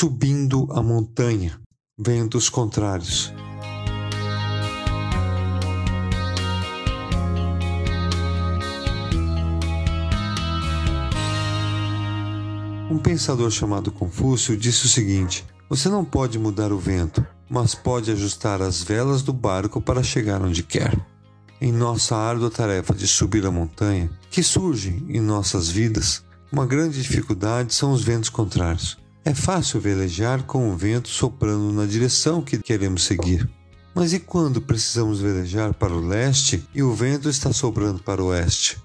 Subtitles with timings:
[0.00, 1.60] subindo a montanha,
[1.98, 3.34] ventos contrários.
[12.90, 18.10] Um pensador chamado Confúcio disse o seguinte: Você não pode mudar o vento, mas pode
[18.10, 20.98] ajustar as velas do barco para chegar onde quer.
[21.60, 27.02] Em nossa árdua tarefa de subir a montanha, que surge em nossas vidas, uma grande
[27.02, 28.98] dificuldade são os ventos contrários.
[29.22, 33.48] É fácil velejar com o vento soprando na direção que queremos seguir.
[33.94, 38.28] Mas e quando precisamos velejar para o leste e o vento está soprando para o
[38.28, 38.78] oeste?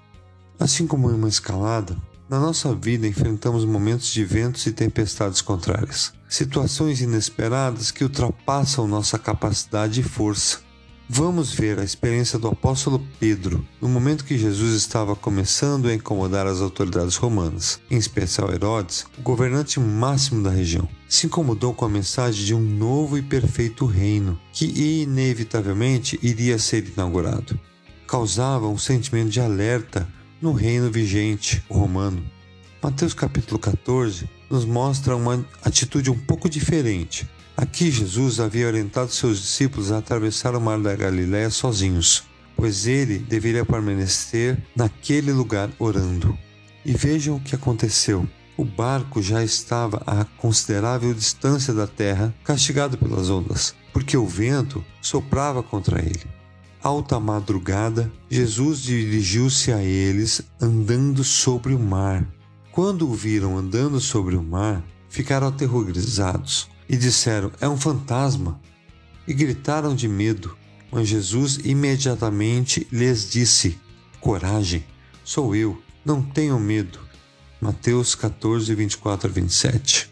[0.58, 1.96] Assim como em uma escalada,
[2.28, 9.18] na nossa vida enfrentamos momentos de ventos e tempestades contrárias, situações inesperadas que ultrapassam nossa
[9.18, 10.65] capacidade e força.
[11.08, 16.48] Vamos ver a experiência do apóstolo Pedro no momento que Jesus estava começando a incomodar
[16.48, 20.88] as autoridades romanas, em especial Herodes, o governante máximo da região.
[21.08, 26.84] Se incomodou com a mensagem de um novo e perfeito reino que inevitavelmente iria ser
[26.88, 27.56] inaugurado.
[28.08, 30.08] Causava um sentimento de alerta
[30.42, 32.28] no reino vigente, o romano.
[32.82, 37.28] Mateus capítulo 14 nos mostra uma atitude um pouco diferente.
[37.56, 43.18] Aqui Jesus havia orientado seus discípulos a atravessar o mar da Galiléia sozinhos, pois ele
[43.18, 46.36] deveria permanecer naquele lugar orando.
[46.84, 48.28] E vejam o que aconteceu.
[48.58, 54.84] O barco já estava a considerável distância da terra, castigado pelas ondas, porque o vento
[55.00, 56.36] soprava contra ele
[56.86, 62.24] alta madrugada, Jesus dirigiu-se a eles andando sobre o mar.
[62.70, 68.60] Quando o viram andando sobre o mar, ficaram aterrorizados e disseram: É um fantasma!
[69.26, 70.56] E gritaram de medo.
[70.90, 73.78] Mas Jesus imediatamente lhes disse:
[74.20, 74.84] Coragem,
[75.24, 77.00] sou eu, não tenham medo.
[77.60, 80.10] Mateus 14, 24 a 27.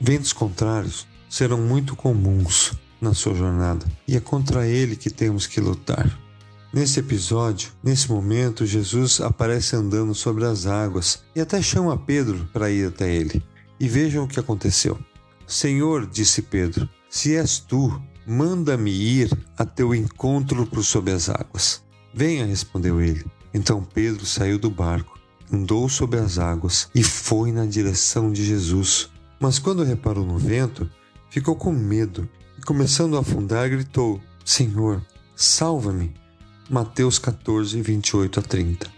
[0.00, 5.60] Ventos contrários serão muito comuns na sua jornada, e é contra ele que temos que
[5.60, 6.18] lutar.
[6.72, 12.70] Nesse episódio, nesse momento, Jesus aparece andando sobre as águas e até chama Pedro para
[12.70, 13.42] ir até ele.
[13.78, 14.98] E vejam o que aconteceu.
[15.52, 21.84] Senhor, disse Pedro, se és tu, manda-me ir a teu encontro por sobre as águas.
[22.14, 23.22] Venha, respondeu ele.
[23.52, 25.20] Então Pedro saiu do barco,
[25.52, 29.10] andou sobre as águas e foi na direção de Jesus.
[29.38, 30.90] Mas quando reparou no vento,
[31.28, 32.26] ficou com medo
[32.58, 35.04] e, começando a afundar, gritou: Senhor,
[35.36, 36.14] salva-me.
[36.70, 38.90] Mateus 14, 28 a 30.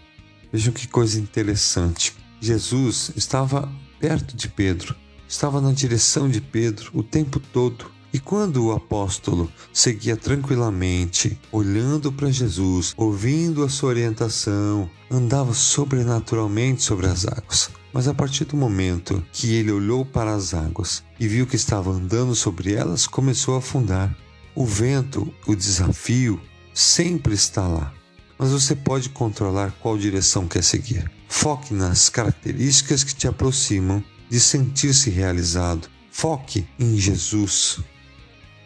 [0.53, 2.15] Vejam que coisa interessante.
[2.39, 4.95] Jesus estava perto de Pedro,
[5.27, 7.93] estava na direção de Pedro o tempo todo.
[8.13, 16.81] E quando o apóstolo seguia tranquilamente, olhando para Jesus, ouvindo a sua orientação, andava sobrenaturalmente
[16.81, 17.69] sobre as águas.
[17.91, 21.91] Mas a partir do momento que ele olhou para as águas e viu que estava
[21.91, 24.15] andando sobre elas, começou a afundar.
[24.55, 26.39] O vento, o desafio,
[26.73, 27.93] sempre está lá,
[28.37, 31.11] mas você pode controlar qual direção quer seguir.
[31.27, 35.87] Foque nas características que te aproximam de sentir-se realizado.
[36.11, 37.79] Foque em Jesus.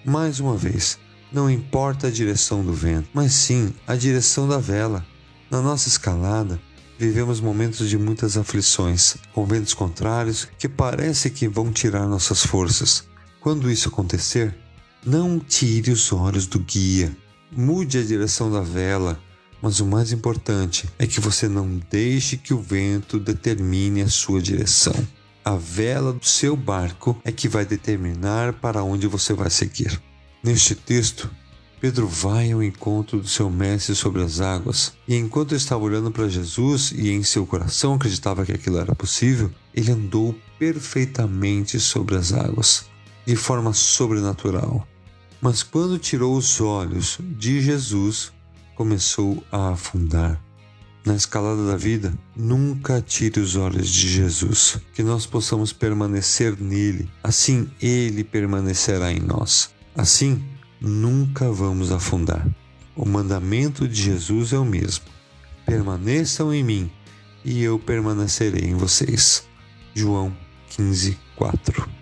[0.06, 0.98] Mais uma vez,
[1.32, 5.06] não importa a direção do vento, mas sim a direção da vela.
[5.50, 6.60] Na nossa escalada,
[6.98, 13.08] vivemos momentos de muitas aflições, com ventos contrários que parece que vão tirar nossas forças.
[13.40, 14.56] Quando isso acontecer,
[15.06, 17.16] não tire os olhos do guia,
[17.52, 19.20] Mude a direção da vela,
[19.60, 24.40] mas o mais importante é que você não deixe que o vento determine a sua
[24.40, 24.94] direção.
[25.44, 30.00] A vela do seu barco é que vai determinar para onde você vai seguir.
[30.44, 31.30] Neste texto,
[31.82, 36.28] Pedro vai ao encontro do seu mestre sobre as águas, e enquanto estava olhando para
[36.28, 42.34] Jesus e em seu coração acreditava que aquilo era possível, ele andou perfeitamente sobre as
[42.34, 42.86] águas,
[43.26, 44.86] de forma sobrenatural.
[45.40, 48.34] Mas quando tirou os olhos de Jesus,
[48.76, 50.49] começou a afundar.
[51.06, 57.10] Na escalada da vida, nunca tire os olhos de Jesus, que nós possamos permanecer nele,
[57.24, 59.70] assim ele permanecerá em nós.
[59.96, 60.44] Assim,
[60.80, 62.46] nunca vamos afundar.
[62.96, 65.06] O mandamento de Jesus é o mesmo:
[65.66, 66.92] permaneçam em mim
[67.46, 69.48] e eu permanecerei em vocês.
[69.96, 70.36] João
[70.70, 71.99] 15, 4